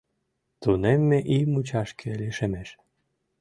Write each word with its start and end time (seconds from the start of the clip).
Тунемме 0.61 1.19
ий 1.35 1.45
мучашке 1.53 2.09
лишемеш. 2.19 2.69